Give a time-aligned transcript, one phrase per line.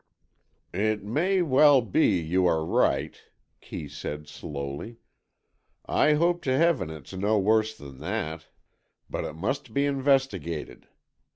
[0.73, 3.15] "It may well be you are right,"
[3.61, 4.97] Kee said, slowly.
[5.85, 8.47] "I hope to Heaven it's no worse than that.
[9.11, 10.87] But it must be investigated.